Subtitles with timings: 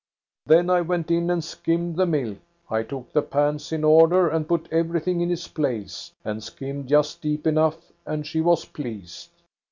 [0.47, 2.39] "Then I went in and skimmed the milk.
[2.71, 7.21] I took the pans in order, and put everything in its place, and skimmed just
[7.21, 9.29] deep enough, and she was pleased.